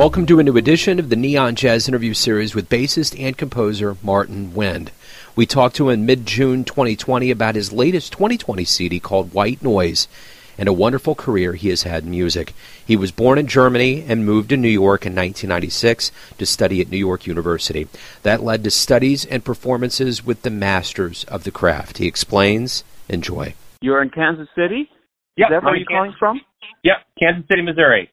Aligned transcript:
Welcome 0.00 0.24
to 0.28 0.38
a 0.38 0.42
new 0.42 0.56
edition 0.56 0.98
of 0.98 1.10
the 1.10 1.14
Neon 1.14 1.56
Jazz 1.56 1.86
interview 1.86 2.14
series 2.14 2.54
with 2.54 2.70
bassist 2.70 3.22
and 3.22 3.36
composer 3.36 3.98
Martin 4.02 4.54
Wind. 4.54 4.92
We 5.36 5.44
talked 5.44 5.76
to 5.76 5.90
him 5.90 6.00
in 6.00 6.06
mid 6.06 6.24
June 6.24 6.64
2020 6.64 7.30
about 7.30 7.54
his 7.54 7.70
latest 7.70 8.10
2020 8.14 8.64
CD 8.64 8.98
called 8.98 9.34
White 9.34 9.62
Noise 9.62 10.08
and 10.56 10.70
a 10.70 10.72
wonderful 10.72 11.14
career 11.14 11.52
he 11.52 11.68
has 11.68 11.82
had 11.82 12.04
in 12.04 12.10
music. 12.12 12.54
He 12.82 12.96
was 12.96 13.12
born 13.12 13.36
in 13.36 13.46
Germany 13.46 14.02
and 14.08 14.24
moved 14.24 14.48
to 14.48 14.56
New 14.56 14.70
York 14.70 15.04
in 15.04 15.12
1996 15.12 16.12
to 16.38 16.46
study 16.46 16.80
at 16.80 16.90
New 16.90 16.96
York 16.96 17.26
University. 17.26 17.86
That 18.22 18.42
led 18.42 18.64
to 18.64 18.70
studies 18.70 19.26
and 19.26 19.44
performances 19.44 20.24
with 20.24 20.40
the 20.40 20.50
masters 20.50 21.24
of 21.24 21.44
the 21.44 21.50
craft. 21.50 21.98
He 21.98 22.06
explains, 22.06 22.84
enjoy. 23.10 23.52
You're 23.82 24.00
in 24.00 24.08
Kansas 24.08 24.48
City? 24.54 24.88
Yep, 25.36 25.48
Is 25.48 25.50
that 25.50 25.62
where 25.62 25.74
I'm 25.74 25.78
you're 25.78 25.90
in 25.90 25.94
calling 25.94 26.14
from? 26.18 26.40
Yep, 26.84 26.96
Kansas 27.20 27.44
City, 27.48 27.60
Missouri. 27.60 28.10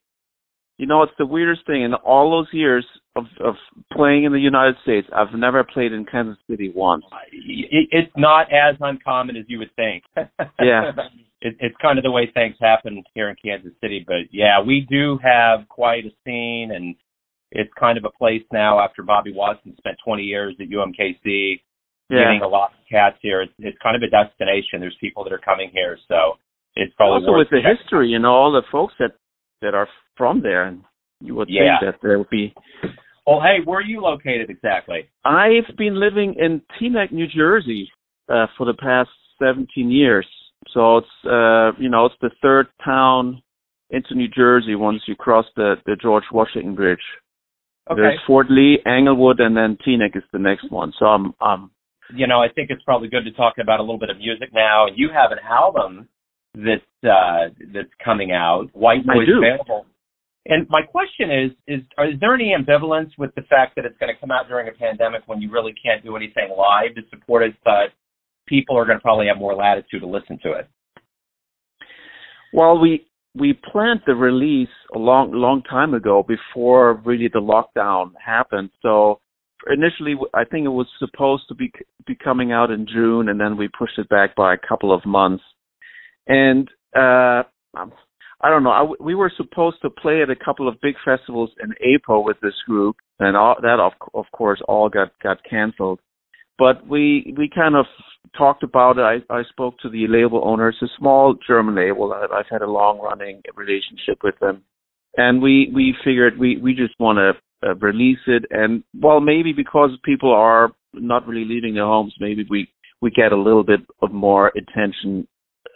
You 0.77 0.85
know, 0.85 1.01
it's 1.03 1.13
the 1.17 1.25
weirdest 1.25 1.65
thing. 1.65 1.83
In 1.83 1.93
all 1.95 2.29
those 2.31 2.47
years 2.53 2.85
of, 3.15 3.25
of 3.43 3.55
playing 3.91 4.25
in 4.25 4.31
the 4.31 4.39
United 4.39 4.75
States, 4.83 5.07
I've 5.15 5.33
never 5.37 5.63
played 5.63 5.91
in 5.91 6.05
Kansas 6.05 6.37
City 6.49 6.71
once. 6.73 7.03
It, 7.31 7.89
it's 7.91 8.11
not 8.15 8.47
as 8.53 8.75
uncommon 8.79 9.35
as 9.37 9.45
you 9.47 9.59
would 9.59 9.75
think. 9.75 10.03
Yeah. 10.61 10.91
it, 11.41 11.55
it's 11.59 11.75
kind 11.81 11.97
of 11.97 12.03
the 12.03 12.11
way 12.11 12.29
things 12.33 12.55
happen 12.61 13.03
here 13.13 13.29
in 13.29 13.35
Kansas 13.43 13.71
City. 13.81 14.03
But 14.05 14.29
yeah, 14.31 14.61
we 14.65 14.85
do 14.89 15.17
have 15.23 15.67
quite 15.69 16.05
a 16.05 16.09
scene, 16.25 16.71
and 16.73 16.95
it's 17.51 17.71
kind 17.79 17.97
of 17.97 18.05
a 18.05 18.11
place 18.17 18.43
now. 18.51 18.79
After 18.79 19.01
Bobby 19.03 19.31
Watson 19.33 19.73
spent 19.77 19.97
20 20.05 20.23
years 20.23 20.55
at 20.59 20.67
UMKC, 20.67 21.59
Yeah. 22.09 22.23
getting 22.25 22.41
a 22.43 22.47
lot 22.47 22.71
of 22.73 22.77
cats 22.89 23.17
here. 23.21 23.41
It's, 23.41 23.53
it's 23.59 23.77
kind 23.81 23.95
of 23.95 24.03
a 24.03 24.09
destination. 24.09 24.79
There's 24.79 24.97
people 25.01 25.23
that 25.23 25.33
are 25.33 25.39
coming 25.39 25.69
here, 25.73 25.97
so 26.07 26.37
it's 26.75 26.93
probably 26.95 27.25
Also 27.27 27.37
with 27.37 27.49
the 27.49 27.61
history, 27.61 28.09
you 28.09 28.19
know, 28.19 28.31
all 28.33 28.51
the 28.51 28.63
folks 28.71 28.93
that 28.99 29.11
that 29.61 29.73
are 29.73 29.87
from 30.15 30.41
there, 30.41 30.63
and 30.63 30.83
you 31.21 31.35
would 31.35 31.49
Yeah. 31.49 31.79
think 31.79 31.93
that 31.93 32.01
there 32.01 32.17
would 32.17 32.29
be. 32.29 32.53
Well, 33.25 33.41
hey, 33.41 33.59
where 33.61 33.79
are 33.79 33.81
you 33.81 34.01
located 34.01 34.49
exactly? 34.49 35.09
I've 35.25 35.75
been 35.75 35.99
living 35.99 36.35
in 36.35 36.61
Teaneck, 36.79 37.11
New 37.11 37.27
Jersey, 37.27 37.91
uh, 38.29 38.47
for 38.57 38.65
the 38.65 38.73
past 38.73 39.09
17 39.39 39.91
years. 39.91 40.27
So 40.69 40.97
it's 40.97 41.25
uh, 41.25 41.71
you 41.77 41.89
know, 41.89 42.05
it's 42.05 42.17
the 42.21 42.31
third 42.41 42.67
town 42.83 43.41
into 43.89 44.15
New 44.15 44.27
Jersey 44.27 44.75
once 44.75 45.01
you 45.07 45.15
cross 45.15 45.45
the 45.55 45.75
the 45.85 45.95
George 45.95 46.25
Washington 46.31 46.75
Bridge. 46.75 47.03
Okay. 47.89 48.01
There's 48.01 48.19
Fort 48.25 48.47
Lee, 48.49 48.79
Englewood, 48.85 49.39
and 49.39 49.55
then 49.55 49.77
Teaneck 49.77 50.15
is 50.17 50.23
the 50.33 50.39
next 50.39 50.69
one. 50.71 50.91
So 50.99 51.05
I'm 51.05 51.33
I'm 51.39 51.71
you 52.13 52.27
know, 52.27 52.41
I 52.41 52.47
think 52.49 52.69
it's 52.69 52.83
probably 52.83 53.09
good 53.09 53.25
to 53.25 53.31
talk 53.31 53.55
about 53.59 53.79
a 53.79 53.83
little 53.83 53.99
bit 53.99 54.09
of 54.09 54.17
music 54.17 54.49
now. 54.53 54.87
You 54.93 55.09
have 55.13 55.31
an 55.31 55.39
album 55.39 56.07
that's 56.55 56.81
uh, 57.03 57.53
that's 57.73 57.93
coming 58.03 58.31
out, 58.31 58.67
White 58.73 59.05
Noise 59.05 59.27
available. 59.37 59.85
And 60.49 60.65
my 60.69 60.81
question 60.81 61.29
is, 61.29 61.51
is 61.67 61.81
is 61.99 62.19
there 62.19 62.33
any 62.33 62.55
ambivalence 62.57 63.11
with 63.17 63.35
the 63.35 63.41
fact 63.43 63.75
that 63.75 63.85
it's 63.85 63.97
going 63.99 64.13
to 64.13 64.19
come 64.19 64.31
out 64.31 64.47
during 64.47 64.67
a 64.67 64.71
pandemic 64.71 65.23
when 65.25 65.41
you 65.41 65.51
really 65.51 65.73
can't 65.73 66.03
do 66.03 66.15
anything 66.15 66.49
live 66.57 66.95
to 66.95 67.01
support 67.09 67.43
it, 67.43 67.55
but 67.65 67.91
people 68.47 68.77
are 68.77 68.85
going 68.85 68.97
to 68.97 69.01
probably 69.01 69.27
have 69.27 69.37
more 69.37 69.53
latitude 69.53 70.01
to 70.01 70.07
listen 70.07 70.39
to 70.43 70.53
it? 70.53 70.69
Well, 72.53 72.79
we 72.79 73.05
we 73.35 73.59
planned 73.71 74.01
the 74.07 74.15
release 74.15 74.69
a 74.95 74.97
long 74.97 75.31
long 75.33 75.63
time 75.63 75.93
ago 75.93 76.23
before 76.25 77.01
really 77.05 77.29
the 77.31 77.39
lockdown 77.39 78.11
happened. 78.23 78.69
So 78.81 79.19
initially, 79.69 80.15
I 80.33 80.43
think 80.45 80.65
it 80.65 80.69
was 80.69 80.87
supposed 80.99 81.43
to 81.49 81.55
be 81.55 81.71
be 82.05 82.15
coming 82.15 82.51
out 82.51 82.71
in 82.71 82.87
June, 82.87 83.29
and 83.29 83.39
then 83.39 83.57
we 83.57 83.67
pushed 83.67 83.97
it 83.99 84.09
back 84.09 84.35
by 84.35 84.53
a 84.53 84.67
couple 84.67 84.93
of 84.93 85.05
months. 85.05 85.43
And 86.27 86.69
uh, 86.95 87.43
um, 87.77 87.93
I 88.41 88.49
don't 88.49 88.63
know. 88.63 88.71
I, 88.71 89.03
we 89.03 89.15
were 89.15 89.31
supposed 89.35 89.77
to 89.81 89.89
play 89.89 90.21
at 90.21 90.29
a 90.29 90.35
couple 90.35 90.67
of 90.67 90.81
big 90.81 90.95
festivals 91.03 91.51
in 91.63 91.73
April 91.81 92.23
with 92.23 92.37
this 92.41 92.53
group, 92.67 92.97
and 93.19 93.35
all, 93.35 93.55
that 93.61 93.79
of 93.79 93.93
of 94.13 94.25
course 94.31 94.61
all 94.67 94.89
got 94.89 95.11
got 95.23 95.37
canceled. 95.49 95.99
But 96.57 96.87
we 96.87 97.33
we 97.37 97.49
kind 97.53 97.75
of 97.75 97.85
talked 98.37 98.63
about 98.63 98.97
it. 98.97 99.23
I, 99.29 99.33
I 99.33 99.43
spoke 99.49 99.79
to 99.79 99.89
the 99.89 100.05
label 100.07 100.41
owner. 100.45 100.69
It's 100.69 100.81
a 100.81 100.87
small 100.97 101.35
German 101.47 101.75
label. 101.75 102.13
I- 102.13 102.35
I've 102.37 102.49
had 102.49 102.61
a 102.61 102.69
long 102.71 102.99
running 102.99 103.41
relationship 103.55 104.19
with 104.23 104.35
them, 104.39 104.63
and 105.15 105.41
we 105.41 105.71
we 105.73 105.95
figured 106.03 106.37
we 106.37 106.57
we 106.57 106.73
just 106.73 106.93
want 106.99 107.17
to 107.17 107.69
uh, 107.69 107.75
release 107.75 108.19
it. 108.27 108.45
And 108.51 108.83
well, 108.99 109.19
maybe 109.19 109.53
because 109.53 109.91
people 110.03 110.31
are 110.33 110.71
not 110.93 111.27
really 111.27 111.45
leaving 111.45 111.73
their 111.75 111.85
homes, 111.85 112.13
maybe 112.19 112.45
we 112.49 112.67
we 113.01 113.11
get 113.11 113.31
a 113.31 113.37
little 113.37 113.63
bit 113.63 113.81
of 114.01 114.11
more 114.11 114.51
attention. 114.55 115.27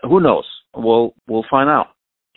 Who 0.04 0.20
knows? 0.20 0.46
We'll 0.76 1.14
we'll 1.28 1.46
find 1.50 1.70
out. 1.70 1.88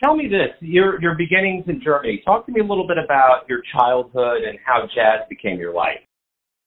Tell 0.03 0.17
me 0.17 0.29
this: 0.29 0.51
your 0.61 1.01
your 1.01 1.15
beginnings 1.15 1.65
in 1.69 1.81
Germany. 1.83 2.23
Talk 2.25 2.47
to 2.47 2.53
me 2.53 2.61
a 2.61 2.65
little 2.65 2.87
bit 2.87 2.99
about 2.99 3.49
your 3.49 3.61
childhood 3.77 4.43
and 4.43 4.59
how 4.65 4.83
jazz 4.95 5.27
became 5.29 5.59
your 5.59 5.75
life. 5.75 6.01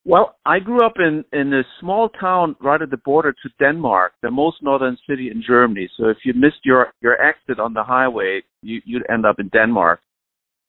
Well, 0.05 0.37
I 0.45 0.59
grew 0.59 0.85
up 0.85 0.93
in 0.99 1.25
in 1.33 1.53
a 1.53 1.63
small 1.81 2.07
town 2.07 2.55
right 2.61 2.81
at 2.81 2.89
the 2.89 3.01
border 3.03 3.33
to 3.33 3.49
Denmark, 3.59 4.13
the 4.21 4.31
most 4.31 4.63
northern 4.63 4.97
city 5.07 5.29
in 5.29 5.43
Germany. 5.45 5.89
So 5.97 6.07
if 6.07 6.17
you 6.23 6.33
missed 6.33 6.63
your 6.63 6.93
your 7.01 7.21
exit 7.21 7.59
on 7.59 7.73
the 7.73 7.83
highway, 7.83 8.41
you 8.61 8.81
you'd 8.85 9.09
end 9.09 9.25
up 9.25 9.39
in 9.39 9.49
Denmark. 9.49 9.99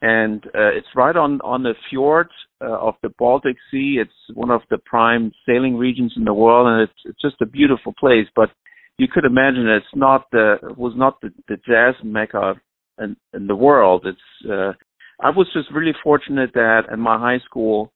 And 0.02 0.44
uh, 0.46 0.72
it's 0.78 0.88
right 0.96 1.16
on 1.16 1.40
on 1.42 1.62
the 1.62 1.74
fjord 1.88 2.28
uh, 2.60 2.78
of 2.88 2.94
the 3.02 3.10
Baltic 3.18 3.56
Sea. 3.70 3.98
It's 4.02 4.36
one 4.36 4.50
of 4.50 4.62
the 4.70 4.78
prime 4.78 5.30
sailing 5.46 5.76
regions 5.76 6.14
in 6.16 6.24
the 6.24 6.34
world, 6.34 6.66
and 6.66 6.82
it's 6.82 7.00
it's 7.04 7.22
just 7.22 7.40
a 7.40 7.46
beautiful 7.46 7.94
place. 7.98 8.26
But 8.34 8.50
you 8.98 9.06
could 9.08 9.24
imagine 9.24 9.68
it's 9.68 9.86
not 9.94 10.26
the 10.32 10.56
was 10.76 10.92
not 10.96 11.20
the, 11.20 11.30
the 11.48 11.56
jazz 11.56 11.94
mecca 12.04 12.54
in, 12.98 13.16
in 13.32 13.46
the 13.46 13.54
world. 13.56 14.04
It's 14.06 14.50
uh, 14.50 14.72
I 15.20 15.30
was 15.30 15.48
just 15.54 15.70
really 15.72 15.94
fortunate 16.02 16.50
that 16.54 16.82
in 16.92 17.00
my 17.00 17.18
high 17.18 17.38
school 17.44 17.92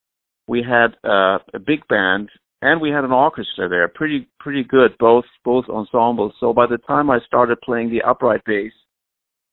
we 0.47 0.63
had 0.63 0.95
uh, 1.05 1.39
a 1.55 1.59
big 1.65 1.87
band 1.89 2.29
and 2.63 2.81
we 2.81 2.91
had 2.91 3.05
an 3.05 3.13
orchestra 3.13 3.69
there, 3.69 3.89
pretty 3.89 4.29
pretty 4.39 4.65
good, 4.65 4.97
both 4.99 5.25
both 5.45 5.65
ensembles. 5.69 6.33
So 6.39 6.53
by 6.53 6.67
the 6.67 6.79
time 6.79 7.11
I 7.11 7.19
started 7.27 7.61
playing 7.61 7.91
the 7.91 8.03
upright 8.03 8.43
bass, 8.47 8.73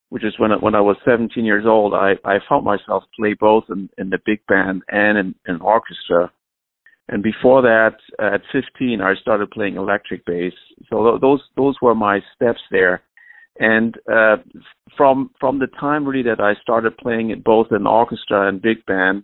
which 0.09 0.23
is 0.23 0.33
when 0.37 0.51
when 0.61 0.75
I 0.75 0.81
was 0.81 0.97
17 1.03 1.43
years 1.43 1.65
old, 1.65 1.95
I 1.95 2.13
I 2.23 2.37
found 2.47 2.63
myself 2.63 3.03
play 3.19 3.35
both 3.39 3.63
in, 3.69 3.89
in 3.97 4.11
the 4.11 4.19
big 4.23 4.45
band 4.47 4.83
and 4.89 5.17
in, 5.17 5.35
in 5.47 5.61
orchestra. 5.61 6.31
And 7.09 7.23
before 7.23 7.63
that, 7.63 7.95
at 8.19 8.41
15, 8.51 9.01
I 9.01 9.15
started 9.19 9.49
playing 9.49 9.77
electric 9.77 10.25
bass. 10.25 10.53
So 10.89 11.03
th- 11.03 11.21
those 11.21 11.41
those 11.57 11.75
were 11.81 11.95
my 11.95 12.19
steps 12.35 12.61
there. 12.69 13.01
And 13.59 13.95
uh, 14.11 14.37
from 14.95 15.31
from 15.39 15.57
the 15.57 15.67
time 15.79 16.05
really 16.05 16.23
that 16.23 16.39
I 16.39 16.53
started 16.61 16.97
playing 16.97 17.31
it 17.31 17.43
both 17.43 17.67
in 17.71 17.87
orchestra 17.87 18.47
and 18.47 18.61
big 18.61 18.85
band, 18.85 19.23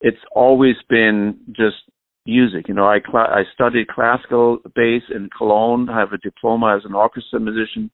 it's 0.00 0.24
always 0.34 0.76
been 0.88 1.38
just 1.48 1.76
music. 2.26 2.68
You 2.68 2.74
know, 2.74 2.86
I 2.86 3.00
cl- 3.00 3.30
I 3.30 3.42
studied 3.52 3.88
classical 3.88 4.58
bass 4.74 5.02
in 5.14 5.28
Cologne. 5.36 5.90
I 5.90 6.00
have 6.00 6.12
a 6.14 6.18
diploma 6.18 6.74
as 6.76 6.86
an 6.86 6.94
orchestra 6.94 7.38
musician, 7.38 7.90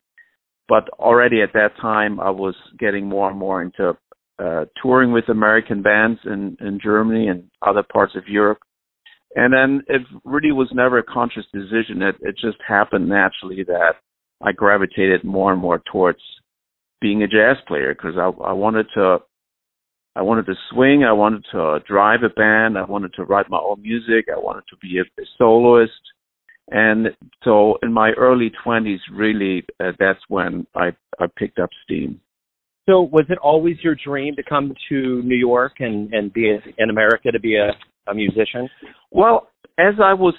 but 0.69 0.89
already 1.01 1.43
at 1.43 1.53
that 1.55 1.77
time 1.81 2.21
I 2.21 2.31
was 2.31 2.55
getting 2.79 3.09
more 3.09 3.29
and 3.29 3.39
more 3.39 3.61
into 3.61 3.99
uh, 4.39 4.67
touring 4.81 5.11
with 5.11 5.29
American 5.29 5.83
bands 5.83 6.21
in 6.27 6.57
in 6.61 6.79
Germany 6.81 7.27
and 7.27 7.51
other 7.61 7.83
parts 7.83 8.15
of 8.15 8.29
Europe. 8.29 8.61
And 9.35 9.53
then 9.53 9.83
it 9.89 10.03
really 10.25 10.53
was 10.53 10.69
never 10.75 10.99
a 10.99 11.03
conscious 11.03 11.45
decision. 11.53 12.03
It 12.03 12.17
it 12.21 12.37
just 12.41 12.59
happened 12.67 13.09
naturally 13.09 13.65
that 13.65 13.95
I 14.43 14.53
gravitated 14.53 15.25
more 15.25 15.53
and 15.53 15.61
more 15.61 15.83
towards 15.91 16.21
being 17.01 17.23
a 17.23 17.29
jazz 17.29 17.57
player 17.67 17.95
because 17.95 18.17
I 18.19 18.27
I 18.45 18.53
wanted 18.53 18.87
to 18.95 19.19
I 20.15 20.23
wanted 20.23 20.47
to 20.47 20.55
swing. 20.71 21.05
I 21.05 21.13
wanted 21.13 21.45
to 21.53 21.81
drive 21.87 22.23
a 22.23 22.29
band. 22.29 22.77
I 22.77 22.85
wanted 22.85 23.15
to 23.15 23.25
write 23.25 23.49
my 23.49 23.59
own 23.59 23.81
music. 23.81 24.27
I 24.31 24.39
wanted 24.39 24.65
to 24.69 24.77
be 24.77 24.99
a, 24.99 25.03
a 25.03 25.25
soloist. 25.39 25.93
And 26.71 27.09
so 27.45 27.79
in 27.83 27.93
my 27.93 28.11
early 28.13 28.53
20s, 28.65 29.01
really, 29.13 29.65
uh, 29.81 29.93
that's 29.99 30.21
when 30.29 30.67
I, 30.75 30.93
I 31.19 31.27
picked 31.37 31.59
up 31.59 31.71
steam. 31.85 32.21
So, 32.89 33.03
was 33.03 33.27
it 33.29 33.39
always 33.39 33.77
your 33.83 33.95
dream 33.95 34.35
to 34.37 34.43
come 34.43 34.75
to 34.89 35.23
New 35.23 35.37
York 35.37 35.75
and 35.79 36.13
and 36.13 36.33
be 36.33 36.57
in 36.79 36.91
America 36.91 37.31
to 37.31 37.41
be 37.41 37.57
a, 37.57 37.71
a 38.11 38.15
musician? 38.15 38.69
Well, 39.11 39.49
as 39.79 39.95
I 40.03 40.15
was 40.15 40.35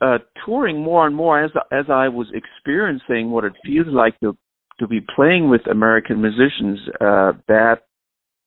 uh, 0.00 0.18
touring 0.44 0.82
more 0.82 1.06
and 1.06 1.16
more, 1.16 1.42
as 1.42 1.50
as 1.72 1.86
I 1.88 2.08
was 2.08 2.26
experiencing 2.34 3.30
what 3.30 3.44
it 3.44 3.52
feels 3.64 3.88
like 3.88 4.18
to 4.20 4.36
to 4.78 4.86
be 4.86 5.00
playing 5.14 5.50
with 5.50 5.60
American 5.70 6.20
musicians, 6.20 6.78
uh, 7.00 7.32
that 7.48 7.82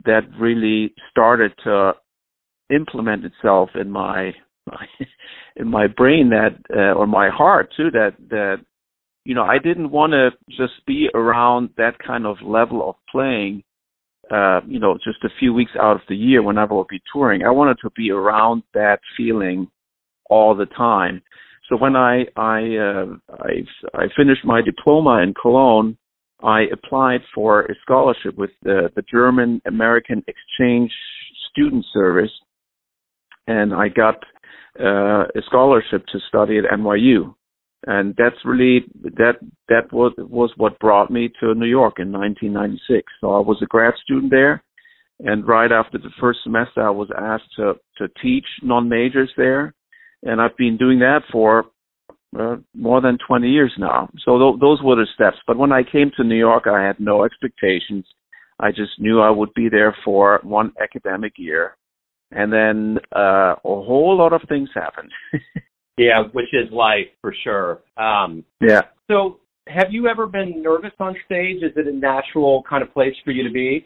that 0.05 0.21
really 0.39 0.93
started 1.11 1.53
to 1.63 1.93
implement 2.73 3.23
itself 3.25 3.69
in 3.79 3.89
my, 3.89 4.31
my 4.65 4.85
in 5.55 5.67
my 5.67 5.87
brain 5.87 6.29
that 6.29 6.57
uh, 6.75 6.93
or 6.93 7.07
my 7.07 7.29
heart 7.29 7.69
too 7.75 7.91
that 7.91 8.15
that 8.29 8.57
you 9.25 9.35
know 9.35 9.43
I 9.43 9.57
didn't 9.57 9.91
want 9.91 10.13
to 10.13 10.31
just 10.49 10.85
be 10.85 11.07
around 11.13 11.69
that 11.77 11.99
kind 12.05 12.25
of 12.25 12.37
level 12.43 12.87
of 12.87 12.95
playing 13.11 13.63
uh 14.31 14.61
you 14.67 14.79
know 14.79 14.95
just 15.03 15.23
a 15.23 15.29
few 15.39 15.53
weeks 15.53 15.71
out 15.79 15.95
of 15.95 16.01
the 16.07 16.15
year 16.15 16.41
whenever 16.41 16.73
I'll 16.73 16.87
be 16.89 17.01
touring. 17.11 17.43
I 17.43 17.51
wanted 17.51 17.77
to 17.83 17.89
be 17.95 18.11
around 18.11 18.63
that 18.73 18.99
feeling 19.17 19.67
all 20.29 20.55
the 20.55 20.65
time. 20.65 21.21
So 21.69 21.77
when 21.77 21.95
I 21.95 22.25
I 22.35 22.75
uh, 22.77 23.05
I 23.29 23.63
I 23.93 24.05
finished 24.15 24.45
my 24.45 24.61
diploma 24.61 25.21
in 25.21 25.33
Cologne 25.39 25.97
I 26.43 26.63
applied 26.73 27.21
for 27.33 27.61
a 27.61 27.75
scholarship 27.81 28.37
with 28.37 28.49
the, 28.63 28.89
the 28.95 29.03
German 29.09 29.61
American 29.65 30.23
exchange 30.27 30.91
student 31.49 31.85
service, 31.93 32.31
and 33.47 33.73
I 33.73 33.87
got 33.87 34.15
uh, 34.79 35.23
a 35.23 35.41
scholarship 35.45 36.05
to 36.07 36.19
study 36.27 36.57
at 36.57 36.65
NYU, 36.77 37.33
and 37.85 38.15
that's 38.17 38.35
really 38.45 38.85
that 39.03 39.35
that 39.69 39.91
was 39.91 40.13
was 40.17 40.51
what 40.57 40.79
brought 40.79 41.11
me 41.11 41.31
to 41.39 41.53
New 41.53 41.67
York 41.67 41.95
in 41.99 42.11
1996. 42.11 43.11
So 43.19 43.33
I 43.33 43.39
was 43.39 43.57
a 43.61 43.65
grad 43.65 43.93
student 44.03 44.31
there, 44.31 44.63
and 45.19 45.47
right 45.47 45.71
after 45.71 45.97
the 45.97 46.11
first 46.19 46.39
semester, 46.43 46.85
I 46.85 46.89
was 46.89 47.09
asked 47.17 47.55
to 47.57 47.73
to 47.97 48.07
teach 48.21 48.45
non 48.61 48.87
majors 48.87 49.31
there, 49.37 49.73
and 50.23 50.41
I've 50.41 50.57
been 50.57 50.77
doing 50.77 50.99
that 50.99 51.21
for 51.31 51.65
uh, 52.39 52.55
more 52.73 53.01
than 53.01 53.17
20 53.27 53.47
years 53.47 53.71
now. 53.77 54.09
So 54.25 54.39
th- 54.39 54.59
those 54.59 54.81
were 54.81 54.95
the 54.95 55.07
steps. 55.13 55.37
But 55.45 55.57
when 55.57 55.71
I 55.71 55.83
came 55.83 56.11
to 56.17 56.23
New 56.23 56.37
York, 56.37 56.63
I 56.67 56.81
had 56.83 56.99
no 56.99 57.25
expectations. 57.25 58.05
I 58.59 58.71
just 58.71 58.99
knew 58.99 59.21
I 59.21 59.29
would 59.29 59.53
be 59.53 59.69
there 59.69 59.95
for 60.03 60.39
one 60.43 60.73
academic 60.81 61.33
year, 61.37 61.75
and 62.31 62.51
then 62.51 62.97
uh, 63.15 63.55
a 63.55 63.57
whole 63.63 64.17
lot 64.17 64.33
of 64.33 64.41
things 64.47 64.69
happened. 64.73 65.11
yeah, 65.97 66.23
which 66.31 66.53
is 66.53 66.71
life 66.71 67.07
for 67.21 67.33
sure. 67.43 67.81
Um, 67.97 68.43
yeah. 68.61 68.81
So, 69.09 69.39
have 69.67 69.87
you 69.91 70.07
ever 70.07 70.27
been 70.27 70.61
nervous 70.61 70.91
on 70.99 71.15
stage? 71.25 71.57
Is 71.63 71.71
it 71.75 71.87
a 71.87 71.95
natural 71.95 72.63
kind 72.69 72.83
of 72.83 72.93
place 72.93 73.13
for 73.23 73.31
you 73.31 73.43
to 73.43 73.53
be? 73.53 73.85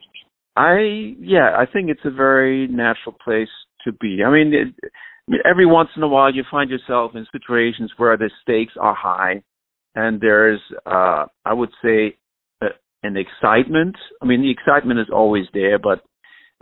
I 0.56 1.16
yeah, 1.20 1.56
I 1.58 1.66
think 1.72 1.90
it's 1.90 2.06
a 2.06 2.12
very 2.12 2.68
natural 2.68 3.16
place 3.24 3.50
to 3.84 3.92
be. 3.92 4.24
I 4.26 4.32
mean, 4.32 4.54
it, 4.54 4.92
every 5.46 5.66
once 5.66 5.90
in 5.96 6.04
a 6.04 6.08
while 6.08 6.34
you 6.34 6.44
find 6.50 6.70
yourself 6.70 7.12
in 7.16 7.26
situations 7.32 7.92
where 7.98 8.18
the 8.18 8.30
stakes 8.42 8.74
are 8.80 8.96
high 8.96 9.44
and 9.96 10.22
there's 10.22 10.62
uh 10.86 11.26
i 11.46 11.54
would 11.54 11.72
say 11.84 12.16
uh, 12.62 12.68
an 13.04 13.18
excitement 13.18 13.96
i 14.22 14.26
mean 14.26 14.42
the 14.42 14.52
excitement 14.52 15.00
is 15.00 15.08
always 15.12 15.46
there 15.54 15.78
but 15.78 16.04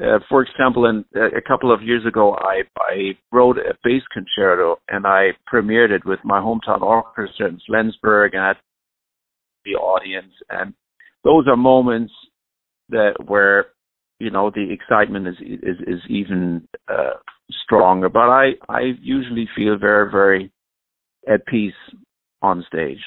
uh, 0.03 0.19
for 0.29 0.43
example 0.43 0.85
in, 0.85 1.05
uh, 1.15 1.27
a 1.37 1.41
couple 1.41 1.73
of 1.73 1.81
years 1.81 2.05
ago 2.05 2.35
i 2.39 2.61
i 2.79 3.17
wrote 3.31 3.57
a 3.57 3.73
bass 3.83 4.03
concerto 4.13 4.77
and 4.89 5.05
i 5.05 5.29
premiered 5.51 5.91
it 5.91 6.05
with 6.05 6.19
my 6.23 6.39
hometown 6.39 6.81
orchestra 6.81 7.47
in 7.47 7.59
Flensburg 7.67 8.33
and 8.33 8.57
the 9.63 9.71
audience 9.71 10.33
and 10.49 10.73
those 11.23 11.47
are 11.47 11.57
moments 11.57 12.13
that 12.89 13.13
where 13.25 13.67
you 14.19 14.29
know 14.29 14.49
the 14.49 14.71
excitement 14.71 15.27
is 15.27 15.35
is 15.41 15.77
is 15.87 15.99
even 16.09 16.67
uh 16.87 17.13
stronger. 17.63 18.09
But 18.09 18.29
I 18.29 18.51
I 18.69 18.93
usually 19.01 19.47
feel 19.55 19.77
very 19.77 20.09
very 20.11 20.51
at 21.27 21.45
peace 21.47 21.73
on 22.41 22.63
stage. 22.67 23.03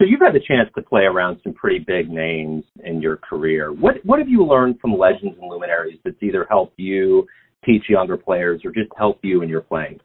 So 0.00 0.06
you've 0.06 0.20
had 0.20 0.34
the 0.34 0.40
chance 0.40 0.70
to 0.74 0.82
play 0.82 1.02
around 1.02 1.40
some 1.44 1.52
pretty 1.52 1.78
big 1.78 2.08
names 2.08 2.64
in 2.84 3.02
your 3.02 3.18
career. 3.18 3.70
What 3.70 3.96
what 4.04 4.18
have 4.18 4.28
you 4.28 4.44
learned 4.44 4.80
from 4.80 4.96
legends 4.96 5.36
and 5.38 5.50
luminaries 5.50 5.98
that's 6.04 6.22
either 6.22 6.46
helped 6.48 6.78
you 6.78 7.26
teach 7.66 7.82
younger 7.88 8.16
players 8.16 8.62
or 8.64 8.72
just 8.72 8.90
help 8.96 9.18
you 9.22 9.42
in 9.42 9.50
your 9.50 9.60
playing? 9.60 10.00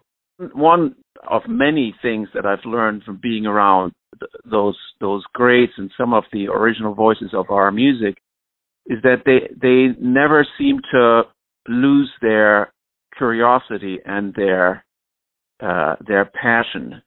One 0.54 0.96
of 1.30 1.44
many 1.48 1.96
things 2.02 2.28
that 2.34 2.46
I've 2.46 2.66
learned 2.66 3.04
from 3.04 3.22
being 3.24 3.46
around 3.46 3.94
those 4.50 4.78
those 5.00 5.24
greats 5.34 5.74
and 5.78 5.90
some 5.98 6.14
of 6.14 6.26
the 6.34 6.48
original 6.48 6.94
voices 6.94 7.30
of 7.34 7.50
our 7.50 7.72
music 7.72 8.18
is 8.88 8.98
that 9.04 9.24
they 9.26 9.48
they 9.62 9.98
never 10.02 10.46
seem 10.58 10.80
to 10.92 11.22
lose 11.70 12.12
their 12.22 12.74
curiosity 13.18 14.00
and 14.06 14.34
their 14.34 14.84
uh, 15.62 15.96
their 16.06 16.26
passion. 16.26 17.02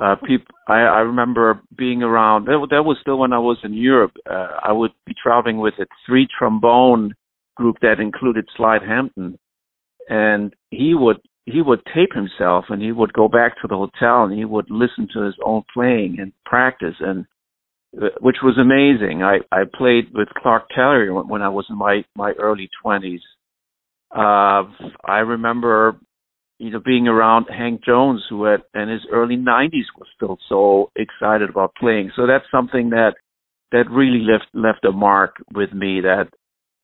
Uh, 0.00 0.16
people, 0.26 0.54
I, 0.68 0.80
I 0.80 1.00
remember 1.00 1.60
being 1.76 2.02
around. 2.02 2.46
That, 2.46 2.66
that 2.70 2.84
was 2.84 2.98
still 3.00 3.18
when 3.18 3.32
I 3.32 3.38
was 3.38 3.58
in 3.64 3.74
Europe. 3.74 4.12
Uh, 4.28 4.48
I 4.62 4.72
would 4.72 4.92
be 5.06 5.14
traveling 5.20 5.58
with 5.58 5.74
a 5.80 5.86
three 6.06 6.28
trombone 6.38 7.14
group 7.56 7.76
that 7.82 8.00
included 8.00 8.48
Slide 8.56 8.82
Hampton, 8.82 9.38
and 10.08 10.54
he 10.70 10.94
would 10.94 11.18
he 11.46 11.62
would 11.62 11.80
tape 11.94 12.12
himself 12.14 12.66
and 12.68 12.82
he 12.82 12.92
would 12.92 13.12
go 13.14 13.26
back 13.26 13.54
to 13.56 13.66
the 13.66 13.74
hotel 13.74 14.24
and 14.24 14.38
he 14.38 14.44
would 14.44 14.70
listen 14.70 15.08
to 15.14 15.22
his 15.22 15.34
own 15.42 15.62
playing 15.72 16.18
and 16.20 16.30
practice 16.44 16.94
and 17.00 17.24
uh, 18.00 18.08
which 18.20 18.36
was 18.42 18.58
amazing. 18.58 19.22
I 19.22 19.38
I 19.50 19.64
played 19.64 20.12
with 20.14 20.28
Clark 20.40 20.64
Terry 20.74 21.10
when 21.10 21.42
I 21.42 21.48
was 21.48 21.66
in 21.70 21.76
my 21.76 22.04
my 22.14 22.32
early 22.32 22.68
twenties 22.82 23.22
uh, 24.14 24.64
I 25.04 25.18
remember, 25.18 25.98
you 26.58 26.70
know, 26.70 26.80
being 26.84 27.06
around 27.06 27.46
Hank 27.46 27.84
Jones, 27.84 28.24
who 28.28 28.44
in 28.46 28.88
his 28.88 29.06
early 29.12 29.36
90s 29.36 29.86
was 29.96 30.08
still 30.14 30.38
so 30.48 30.90
excited 30.96 31.48
about 31.48 31.74
playing. 31.78 32.10
So 32.16 32.26
that's 32.26 32.44
something 32.50 32.90
that 32.90 33.14
that 33.70 33.84
really 33.90 34.20
left 34.20 34.46
left 34.54 34.84
a 34.84 34.92
mark 34.92 35.36
with 35.54 35.72
me. 35.72 36.00
That 36.00 36.28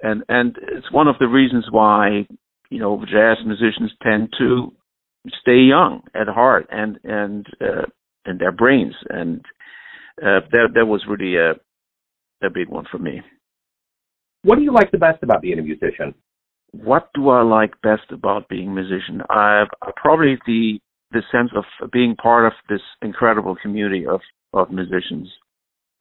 and 0.01 0.23
and 0.29 0.57
it's 0.63 0.93
one 0.93 1.09
of 1.09 1.17
the 1.19 1.27
reasons 1.27 1.67
why 1.71 2.27
you 2.71 2.79
know 2.79 3.05
jazz 3.05 3.39
musicians 3.45 3.91
tend 4.03 4.33
to 4.39 4.73
stay 5.41 5.59
young 5.59 6.03
at 6.15 6.29
heart 6.29 6.67
and 6.71 6.99
and 7.03 7.47
uh, 7.61 7.87
and 8.27 8.39
their 8.39 8.53
brains 8.53 8.95
and 9.09 9.41
uh, 10.23 10.41
that 10.53 10.69
that 10.75 10.87
was 10.87 11.03
really 11.09 11.37
a 11.37 11.53
a 12.47 12.51
big 12.51 12.69
one 12.69 12.85
for 12.91 12.99
me. 12.99 13.23
What 14.43 14.57
do 14.57 14.63
you 14.63 14.73
like 14.73 14.91
the 14.91 14.99
best 14.99 15.23
about 15.23 15.43
being 15.43 15.59
a 15.59 15.63
musician? 15.63 16.15
What 16.83 17.11
do 17.15 17.29
I 17.29 17.43
like 17.43 17.81
best 17.83 18.11
about 18.11 18.49
being 18.49 18.69
a 18.69 18.75
musician? 18.75 19.23
I 19.31 19.65
probably 19.97 20.39
the 20.47 20.79
the 21.13 21.23
sense 21.31 21.51
of 21.55 21.91
being 21.93 22.17
part 22.17 22.47
of 22.47 22.53
this 22.69 22.81
incredible 23.03 23.57
community 23.61 24.05
of 24.07 24.21
of 24.53 24.71
musicians, 24.71 25.29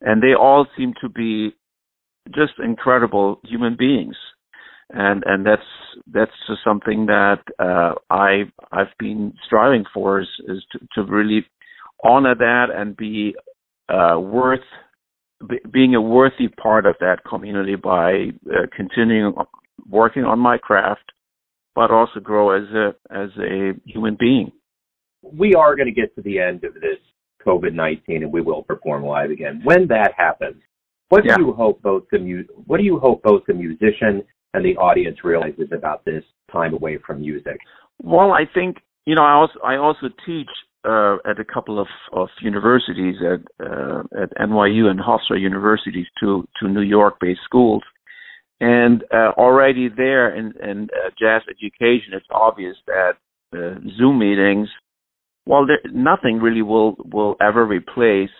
and 0.00 0.22
they 0.22 0.34
all 0.34 0.66
seem 0.76 0.94
to 1.00 1.08
be 1.08 1.54
just 2.34 2.54
incredible 2.62 3.40
human 3.44 3.76
beings, 3.78 4.16
and 4.90 5.22
and 5.26 5.46
that's 5.46 5.62
that's 6.12 6.32
just 6.48 6.64
something 6.64 7.06
that 7.06 7.42
uh, 7.58 7.94
I 8.10 8.44
I've 8.72 8.94
been 8.98 9.34
striving 9.46 9.84
for 9.92 10.20
is 10.20 10.28
is 10.48 10.64
to, 10.72 10.78
to 10.94 11.10
really 11.10 11.46
honor 12.02 12.34
that 12.34 12.66
and 12.74 12.96
be 12.96 13.34
uh, 13.88 14.18
worth 14.18 14.60
being 15.72 15.94
a 15.94 16.00
worthy 16.00 16.48
part 16.48 16.86
of 16.86 16.96
that 17.00 17.18
community 17.28 17.76
by 17.76 18.30
uh, 18.50 18.66
continuing 18.74 19.34
working 19.88 20.24
on 20.24 20.38
my 20.38 20.58
craft, 20.58 21.12
but 21.74 21.90
also 21.90 22.20
grow 22.20 22.50
as 22.50 22.68
a 22.74 22.94
as 23.10 23.30
a 23.38 23.72
human 23.84 24.16
being. 24.18 24.52
We 25.22 25.54
are 25.54 25.76
going 25.76 25.92
to 25.92 26.00
get 26.00 26.14
to 26.16 26.22
the 26.22 26.38
end 26.38 26.64
of 26.64 26.74
this 26.74 26.98
COVID 27.46 27.72
nineteen, 27.74 28.22
and 28.22 28.32
we 28.32 28.40
will 28.40 28.62
perform 28.62 29.04
live 29.04 29.30
again. 29.30 29.60
When 29.64 29.88
that 29.88 30.12
happens, 30.16 30.62
what 31.08 31.24
yeah. 31.24 31.36
do 31.36 31.42
you 31.46 31.52
hope 31.52 31.82
both 31.82 32.04
the 32.10 32.18
mu- 32.18 32.44
what 32.66 32.78
do 32.78 32.84
you 32.84 32.98
hope 32.98 33.22
both 33.22 33.42
the 33.46 33.54
musician 33.54 34.22
and 34.54 34.64
the 34.64 34.76
audience 34.76 35.18
realizes 35.24 35.68
about 35.72 36.04
this 36.04 36.24
time 36.52 36.74
away 36.74 36.98
from 37.04 37.20
music? 37.20 37.58
Well, 38.02 38.32
I 38.32 38.44
think 38.52 38.78
you 39.06 39.14
know 39.14 39.22
I 39.22 39.32
also 39.32 39.58
I 39.64 39.76
also 39.76 40.08
teach 40.26 40.48
uh, 40.84 41.16
at 41.24 41.40
a 41.40 41.44
couple 41.44 41.80
of, 41.80 41.88
of 42.12 42.28
universities 42.42 43.16
at 43.22 43.40
uh, 43.64 44.02
at 44.20 44.30
NYU 44.36 44.86
and 44.86 45.00
Hofstra 45.00 45.40
universities 45.40 46.06
to 46.20 46.46
to 46.60 46.68
New 46.68 46.82
York 46.82 47.14
based 47.20 47.40
schools 47.44 47.82
and 48.60 49.02
uh, 49.12 49.32
already 49.36 49.88
there 49.88 50.34
in, 50.34 50.52
in 50.62 50.88
uh, 50.94 51.10
jazz 51.18 51.42
education, 51.48 52.12
it's 52.12 52.26
obvious 52.30 52.76
that 52.86 53.12
uh, 53.54 53.74
Zoom 53.98 54.18
meetings, 54.18 54.68
well, 55.46 55.66
there, 55.66 55.80
nothing 55.92 56.38
really 56.38 56.62
will 56.62 56.96
will 57.04 57.36
ever 57.40 57.66
replace 57.66 58.30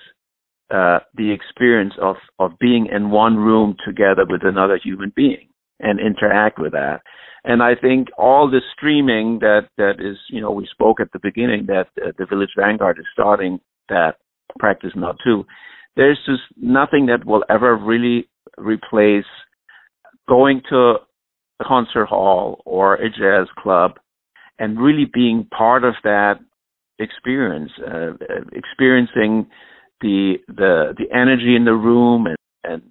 uh, 0.70 1.00
the 1.14 1.32
experience 1.32 1.94
of 2.00 2.16
of 2.38 2.58
being 2.58 2.88
in 2.94 3.10
one 3.10 3.36
room 3.36 3.76
together 3.86 4.24
with 4.28 4.42
another 4.44 4.78
human 4.82 5.12
being 5.14 5.48
and 5.80 6.00
interact 6.00 6.58
with 6.58 6.72
that. 6.72 7.00
And 7.44 7.62
I 7.62 7.74
think 7.74 8.08
all 8.16 8.50
the 8.50 8.62
streaming 8.74 9.40
that 9.40 9.68
that 9.76 9.96
is, 9.98 10.16
you 10.30 10.40
know, 10.40 10.50
we 10.50 10.66
spoke 10.70 11.00
at 11.00 11.12
the 11.12 11.20
beginning 11.22 11.66
that 11.66 11.88
uh, 12.02 12.12
the 12.18 12.26
Village 12.26 12.52
Vanguard 12.56 12.98
is 12.98 13.04
starting 13.12 13.60
that 13.88 14.16
practice 14.58 14.92
now 14.96 15.14
too. 15.24 15.44
There's 15.96 16.18
just 16.24 16.42
nothing 16.56 17.06
that 17.06 17.26
will 17.26 17.44
ever 17.50 17.76
really 17.76 18.28
replace 18.56 19.26
going 20.28 20.62
to 20.70 20.76
a 21.60 21.64
concert 21.64 22.06
hall 22.06 22.62
or 22.64 22.94
a 22.94 23.08
jazz 23.08 23.48
club 23.58 23.92
and 24.58 24.78
really 24.78 25.06
being 25.12 25.46
part 25.56 25.84
of 25.84 25.94
that 26.04 26.34
experience, 26.98 27.70
uh, 27.86 28.12
experiencing 28.52 29.46
the 30.00 30.34
the 30.48 30.94
the 30.96 31.06
energy 31.14 31.56
in 31.56 31.64
the 31.64 31.72
room 31.72 32.26
and, 32.26 32.36
and 32.64 32.82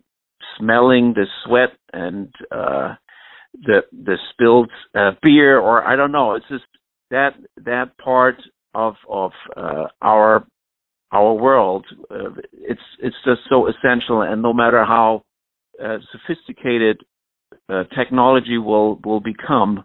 smelling 0.57 1.13
the 1.15 1.25
sweat 1.45 1.69
and 1.93 2.33
uh, 2.51 2.95
the 3.61 3.81
the 3.91 4.17
spilled 4.31 4.71
uh, 4.95 5.11
beer 5.21 5.59
or 5.59 5.85
I 5.85 5.95
don't 5.95 6.11
know. 6.11 6.35
It's 6.35 6.47
just 6.49 6.65
that 7.11 7.35
that 7.57 7.97
part 7.97 8.35
of 8.73 8.95
of 9.09 9.31
uh, 9.55 9.85
our 10.01 10.45
our 11.11 11.33
world. 11.33 11.85
Uh, 12.09 12.31
it's 12.51 12.81
it's 12.99 13.15
just 13.25 13.41
so 13.49 13.67
essential, 13.67 14.21
and 14.21 14.41
no 14.41 14.53
matter 14.53 14.83
how 14.83 15.23
uh, 15.83 15.97
sophisticated 16.11 17.01
uh, 17.69 17.83
technology 17.97 18.57
will 18.57 18.99
will 19.03 19.19
become, 19.19 19.83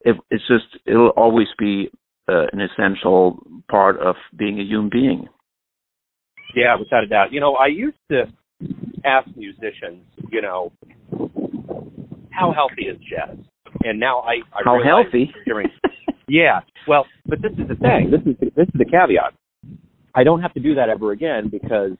it, 0.00 0.16
it's 0.30 0.46
just 0.48 0.82
it'll 0.86 1.10
always 1.10 1.48
be 1.58 1.90
uh, 2.28 2.46
an 2.52 2.60
essential 2.60 3.38
part 3.70 3.98
of 4.00 4.16
being 4.36 4.60
a 4.60 4.64
human 4.64 4.90
being. 4.90 5.28
Yeah, 6.54 6.76
without 6.78 7.04
a 7.04 7.06
doubt. 7.06 7.32
You 7.32 7.40
know, 7.40 7.54
I 7.54 7.66
used 7.66 7.98
to 8.10 8.24
ask 9.04 9.28
musicians, 9.36 10.04
you 10.30 10.40
know, 10.40 10.72
how 12.30 12.52
healthy 12.52 12.84
is 12.84 12.98
jazz? 12.98 13.36
and 13.84 14.00
now 14.00 14.20
I, 14.20 14.36
I 14.52 14.62
how 14.64 14.78
healthy. 14.84 15.32
During, 15.44 15.68
yeah, 16.28 16.60
well, 16.88 17.06
but 17.26 17.40
this 17.42 17.52
is 17.52 17.68
the 17.68 17.74
thing. 17.76 18.10
This 18.10 18.20
is 18.20 18.38
the, 18.40 18.46
this 18.56 18.68
is 18.68 18.78
the 18.78 18.84
caveat. 18.84 19.34
I 20.14 20.24
don't 20.24 20.40
have 20.40 20.54
to 20.54 20.60
do 20.60 20.74
that 20.76 20.88
ever 20.88 21.12
again 21.12 21.50
because 21.50 21.92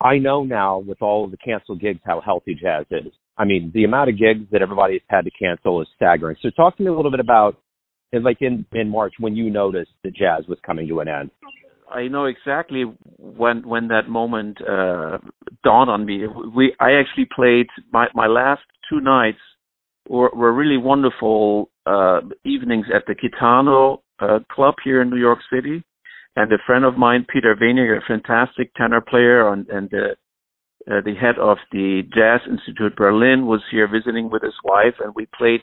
I 0.00 0.18
know 0.18 0.44
now 0.44 0.78
with 0.78 1.02
all 1.02 1.24
of 1.24 1.30
the 1.30 1.36
canceled 1.36 1.80
gigs 1.80 2.00
how 2.04 2.20
healthy 2.20 2.54
jazz 2.54 2.86
is. 2.90 3.12
I 3.40 3.46
mean, 3.46 3.70
the 3.74 3.84
amount 3.84 4.10
of 4.10 4.18
gigs 4.18 4.46
that 4.52 4.60
everybody's 4.60 5.00
had 5.08 5.24
to 5.24 5.30
cancel 5.30 5.80
is 5.80 5.88
staggering. 5.96 6.36
So 6.42 6.50
talk 6.50 6.76
to 6.76 6.82
me 6.82 6.90
a 6.90 6.94
little 6.94 7.10
bit 7.10 7.20
about, 7.20 7.56
like 8.12 8.38
in 8.42 8.66
in 8.72 8.90
March 8.90 9.14
when 9.18 9.34
you 9.34 9.48
noticed 9.48 9.92
that 10.04 10.14
jazz 10.14 10.44
was 10.46 10.58
coming 10.64 10.86
to 10.88 11.00
an 11.00 11.08
end. 11.08 11.30
I 11.90 12.08
know 12.08 12.26
exactly 12.26 12.84
when 13.18 13.66
when 13.66 13.88
that 13.88 14.08
moment 14.08 14.58
uh, 14.60 15.18
dawned 15.64 15.90
on 15.90 16.04
me. 16.04 16.26
We 16.54 16.74
I 16.78 16.92
actually 17.00 17.28
played 17.34 17.68
my 17.90 18.08
my 18.14 18.26
last 18.26 18.62
two 18.90 19.00
nights 19.00 19.38
were, 20.06 20.30
were 20.34 20.52
really 20.52 20.76
wonderful 20.76 21.70
uh, 21.86 22.20
evenings 22.44 22.86
at 22.94 23.04
the 23.06 23.14
Kitano 23.14 24.00
uh, 24.20 24.40
Club 24.52 24.74
here 24.84 25.00
in 25.00 25.08
New 25.08 25.16
York 25.16 25.38
City, 25.52 25.82
and 26.36 26.52
a 26.52 26.58
friend 26.66 26.84
of 26.84 26.98
mine, 26.98 27.26
Peter 27.32 27.56
Weniger, 27.56 27.98
a 27.98 28.06
fantastic 28.06 28.74
tenor 28.74 29.00
player, 29.00 29.50
and, 29.52 29.66
and 29.68 29.88
the 29.90 30.16
uh, 30.90 31.00
the 31.04 31.14
head 31.14 31.38
of 31.38 31.58
the 31.72 32.02
Jazz 32.14 32.40
Institute 32.48 32.96
Berlin 32.96 33.46
was 33.46 33.60
here 33.70 33.88
visiting 33.88 34.30
with 34.30 34.42
his 34.42 34.54
wife, 34.64 34.94
and 35.00 35.14
we 35.14 35.26
played 35.36 35.60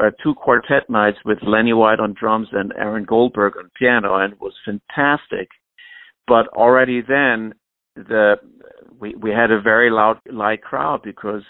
uh, 0.00 0.10
two 0.22 0.34
quartet 0.34 0.88
nights 0.90 1.18
with 1.24 1.38
Lenny 1.42 1.72
White 1.72 2.00
on 2.00 2.14
drums 2.18 2.48
and 2.52 2.72
Aaron 2.76 3.04
Goldberg 3.04 3.56
on 3.56 3.70
piano, 3.78 4.16
and 4.16 4.34
it 4.34 4.40
was 4.40 4.52
fantastic. 4.64 5.48
But 6.26 6.48
already 6.48 7.00
then, 7.00 7.54
the 7.94 8.36
we 8.98 9.14
we 9.14 9.30
had 9.30 9.50
a 9.50 9.60
very 9.60 9.90
loud 9.90 10.18
light 10.30 10.62
crowd 10.62 11.00
because 11.02 11.42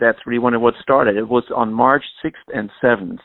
that's 0.00 0.18
really 0.26 0.38
when 0.38 0.54
it 0.54 0.58
was 0.58 0.74
started. 0.82 1.16
It 1.16 1.28
was 1.28 1.44
on 1.54 1.72
March 1.72 2.02
6th 2.24 2.32
and 2.52 2.70
7th. 2.82 3.18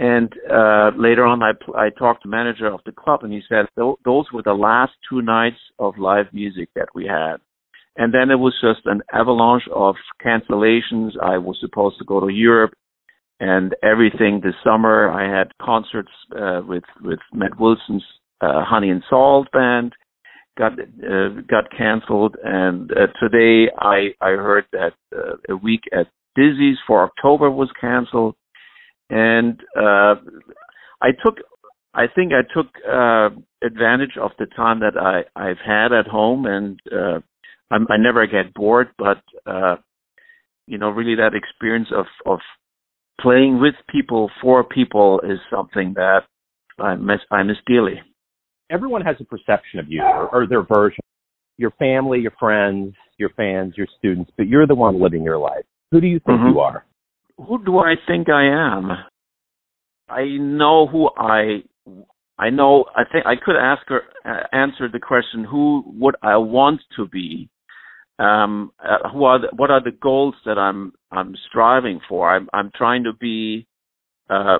And 0.00 0.32
uh, 0.50 0.90
later 0.96 1.24
on, 1.24 1.42
I, 1.42 1.52
I 1.76 1.90
talked 1.90 2.22
to 2.22 2.28
the 2.28 2.36
manager 2.36 2.66
of 2.66 2.80
the 2.86 2.92
club, 2.92 3.20
and 3.22 3.32
he 3.32 3.42
said 3.48 3.66
those 3.76 4.26
were 4.32 4.42
the 4.44 4.54
last 4.54 4.92
two 5.08 5.22
nights 5.22 5.58
of 5.78 5.98
live 5.98 6.26
music 6.32 6.68
that 6.74 6.88
we 6.94 7.06
had. 7.06 7.36
And 7.98 8.14
then 8.14 8.30
it 8.30 8.38
was 8.38 8.54
just 8.62 8.86
an 8.86 9.02
avalanche 9.12 9.64
of 9.74 9.96
cancellations. 10.24 11.10
I 11.20 11.38
was 11.38 11.58
supposed 11.60 11.98
to 11.98 12.04
go 12.04 12.20
to 12.20 12.32
Europe 12.32 12.72
and 13.40 13.74
everything 13.82 14.40
this 14.42 14.54
summer. 14.64 15.10
I 15.10 15.36
had 15.36 15.48
concerts 15.60 16.12
uh, 16.34 16.60
with 16.66 16.84
with 17.02 17.18
Matt 17.32 17.58
Wilson's 17.58 18.04
uh, 18.40 18.64
Honey 18.64 18.90
and 18.90 19.02
Salt 19.10 19.48
band 19.52 19.92
got 20.56 20.72
uh, 20.72 21.40
got 21.48 21.70
canceled, 21.76 22.36
and 22.42 22.90
uh, 22.92 23.06
today 23.20 23.70
I 23.78 24.10
I 24.20 24.30
heard 24.30 24.64
that 24.72 24.92
uh, 25.14 25.36
a 25.48 25.56
week 25.56 25.82
at 25.92 26.06
Dizzy's 26.34 26.78
for 26.86 27.04
October 27.04 27.50
was 27.50 27.70
canceled, 27.80 28.34
and 29.08 29.60
uh, 29.76 30.16
I 31.00 31.10
took 31.24 31.36
I 31.94 32.06
think 32.14 32.32
I 32.32 32.42
took 32.52 32.66
uh, 32.86 33.30
advantage 33.64 34.16
of 34.20 34.32
the 34.38 34.46
time 34.46 34.80
that 34.80 34.96
I 34.96 35.22
I've 35.34 35.62
had 35.64 35.92
at 35.92 36.06
home, 36.06 36.46
and 36.46 36.80
uh, 36.92 37.20
I'm, 37.70 37.86
I 37.90 37.96
never 37.98 38.26
get 38.26 38.54
bored, 38.54 38.88
but 38.98 39.22
uh, 39.46 39.76
you 40.66 40.78
know 40.78 40.90
really 40.90 41.16
that 41.16 41.34
experience 41.34 41.88
of 41.96 42.06
of 42.26 42.40
playing 43.20 43.60
with 43.60 43.74
people 43.88 44.30
for 44.40 44.64
people 44.64 45.20
is 45.24 45.38
something 45.50 45.94
that 45.94 46.20
I 46.78 46.94
miss 46.94 47.20
I 47.30 47.42
miss 47.42 47.56
dearly 47.66 48.00
everyone 48.70 49.02
has 49.02 49.16
a 49.20 49.24
perception 49.24 49.78
of 49.78 49.86
you 49.88 50.02
or, 50.02 50.28
or 50.28 50.46
their 50.46 50.62
version. 50.62 51.00
Your 51.56 51.72
family, 51.72 52.20
your 52.20 52.32
friends, 52.38 52.94
your 53.18 53.30
fans, 53.30 53.74
your 53.76 53.88
students, 53.98 54.30
but 54.36 54.46
you're 54.46 54.66
the 54.66 54.74
one 54.74 55.00
living 55.00 55.24
your 55.24 55.38
life. 55.38 55.64
Who 55.90 56.00
do 56.00 56.06
you 56.06 56.20
think 56.20 56.38
mm-hmm. 56.38 56.54
you 56.54 56.60
are? 56.60 56.84
Who 57.36 57.64
do 57.64 57.78
I 57.78 57.94
think 58.06 58.28
I 58.28 58.76
am? 58.76 58.90
I 60.08 60.24
know 60.38 60.86
who 60.86 61.10
I 61.16 61.62
I 62.38 62.50
know 62.50 62.84
I 62.94 63.02
think 63.10 63.26
I 63.26 63.34
could 63.34 63.56
ask 63.56 63.82
her 63.88 64.02
uh, 64.24 64.56
answer 64.56 64.88
the 64.90 65.00
question 65.00 65.44
who 65.44 65.82
would 65.98 66.14
I 66.22 66.36
want 66.36 66.80
to 66.96 67.06
be 67.06 67.48
um 68.18 68.72
uh, 68.84 69.08
who 69.10 69.24
are 69.24 69.40
the, 69.40 69.48
what 69.54 69.70
are 69.70 69.82
the 69.82 69.92
goals 69.92 70.34
that 70.44 70.58
I'm 70.58 70.92
I'm 71.12 71.34
striving 71.48 72.00
for 72.08 72.28
I'm 72.28 72.48
I'm 72.52 72.70
trying 72.74 73.04
to 73.04 73.12
be 73.12 73.66
uh 74.30 74.58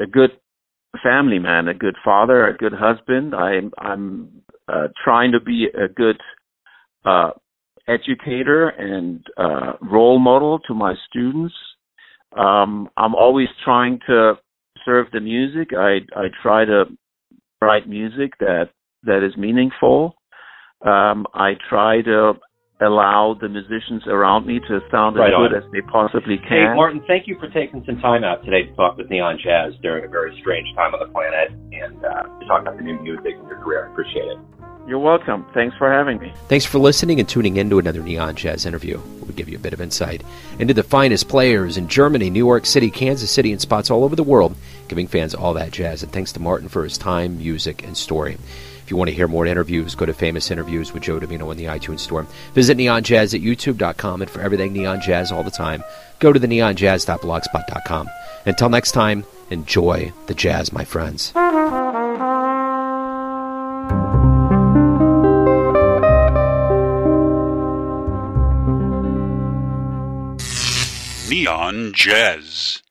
a 0.00 0.06
good 0.06 0.30
family 1.02 1.38
man, 1.38 1.68
a 1.68 1.74
good 1.74 1.96
father, 2.04 2.46
a 2.46 2.56
good 2.56 2.72
husband. 2.72 3.34
I'm 3.34 3.72
I'm 3.78 4.42
uh, 4.68 4.88
trying 5.02 5.32
to 5.32 5.40
be 5.40 5.66
a 5.74 5.88
good 5.88 6.20
uh, 7.04 7.30
educator 7.88 8.68
and 8.68 9.24
uh, 9.36 9.72
role 9.80 10.18
model 10.18 10.58
to 10.60 10.74
my 10.74 10.94
students. 11.08 11.54
Um, 12.36 12.88
I'm 12.96 13.14
always 13.14 13.48
trying 13.64 14.00
to 14.06 14.34
serve 14.84 15.06
the 15.12 15.20
music. 15.20 15.68
I 15.76 16.00
I 16.16 16.26
try 16.42 16.64
to 16.64 16.84
write 17.60 17.88
music 17.88 18.32
that 18.40 18.70
that 19.04 19.24
is 19.24 19.36
meaningful. 19.36 20.14
Um, 20.84 21.26
I 21.34 21.52
try 21.68 22.02
to 22.02 22.34
allow 22.82 23.36
the 23.40 23.48
musicians 23.48 24.02
around 24.06 24.46
me 24.46 24.60
to 24.68 24.80
sound 24.90 25.16
right 25.16 25.30
as 25.30 25.34
on. 25.34 25.48
good 25.48 25.56
as 25.58 25.64
they 25.72 25.80
possibly 25.82 26.36
can. 26.36 26.48
Hey, 26.48 26.66
can. 26.68 26.76
Martin, 26.76 27.02
thank 27.06 27.26
you 27.26 27.36
for 27.38 27.48
taking 27.50 27.82
some 27.86 27.98
time 28.00 28.24
out 28.24 28.44
today 28.44 28.68
to 28.68 28.72
talk 28.74 28.96
with 28.96 29.10
Neon 29.10 29.38
Jazz 29.42 29.74
during 29.82 30.04
a 30.04 30.08
very 30.08 30.36
strange 30.40 30.68
time 30.74 30.94
on 30.94 31.00
the 31.00 31.12
planet 31.12 31.50
and 31.72 31.96
uh, 32.04 32.28
to 32.28 32.44
talk 32.46 32.62
about 32.62 32.76
the 32.76 32.82
new 32.82 32.98
music 33.00 33.34
and 33.38 33.46
your 33.48 33.58
career. 33.62 33.88
I 33.88 33.92
appreciate 33.92 34.26
it. 34.26 34.61
You're 34.86 34.98
welcome. 34.98 35.46
Thanks 35.54 35.76
for 35.76 35.90
having 35.90 36.18
me. 36.18 36.32
Thanks 36.48 36.64
for 36.64 36.78
listening 36.78 37.20
and 37.20 37.28
tuning 37.28 37.56
in 37.56 37.70
to 37.70 37.78
another 37.78 38.02
Neon 38.02 38.34
Jazz 38.34 38.66
interview. 38.66 39.00
We 39.26 39.32
give 39.32 39.48
you 39.48 39.56
a 39.56 39.60
bit 39.60 39.72
of 39.72 39.80
insight 39.80 40.22
into 40.58 40.74
the 40.74 40.82
finest 40.82 41.28
players 41.28 41.76
in 41.76 41.88
Germany, 41.88 42.30
New 42.30 42.44
York 42.44 42.66
City, 42.66 42.90
Kansas 42.90 43.30
City, 43.30 43.52
and 43.52 43.60
spots 43.60 43.90
all 43.90 44.02
over 44.02 44.16
the 44.16 44.22
world, 44.24 44.56
giving 44.88 45.06
fans 45.06 45.34
all 45.34 45.54
that 45.54 45.70
jazz. 45.70 46.02
And 46.02 46.12
thanks 46.12 46.32
to 46.32 46.40
Martin 46.40 46.68
for 46.68 46.82
his 46.82 46.98
time, 46.98 47.38
music, 47.38 47.84
and 47.84 47.96
story. 47.96 48.36
If 48.82 48.90
you 48.90 48.96
want 48.96 49.08
to 49.08 49.14
hear 49.14 49.28
more 49.28 49.46
interviews, 49.46 49.94
go 49.94 50.04
to 50.04 50.12
Famous 50.12 50.50
Interviews 50.50 50.92
with 50.92 51.04
Joe 51.04 51.20
Dimino 51.20 51.50
in 51.52 51.56
the 51.56 51.66
iTunes 51.66 52.00
Store. 52.00 52.26
Visit 52.52 52.76
Neon 52.76 53.04
Jazz 53.04 53.32
at 53.32 53.40
youtube.com, 53.40 54.22
and 54.22 54.30
for 54.30 54.40
everything 54.40 54.72
Neon 54.72 55.00
Jazz 55.00 55.30
all 55.30 55.44
the 55.44 55.50
time, 55.50 55.84
go 56.18 56.32
to 56.32 56.38
the 56.40 56.48
neonjazz.blogspot.com. 56.48 58.08
Until 58.44 58.68
next 58.68 58.92
time, 58.92 59.24
enjoy 59.50 60.12
the 60.26 60.34
jazz, 60.34 60.72
my 60.72 60.84
friends. 60.84 61.32
Neon 71.42 71.92
Jazz. 71.92 72.82